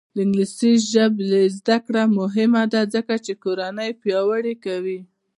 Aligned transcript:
د 0.15 0.17
انګلیسي 0.25 0.71
ژبې 0.91 1.41
زده 1.57 1.77
کړه 1.85 2.03
مهمه 2.19 2.63
ده 2.73 2.81
ځکه 2.93 3.13
چې 3.25 3.33
کورنۍ 3.43 3.89
پیاوړې 4.01 4.55
کوي. 4.65 4.99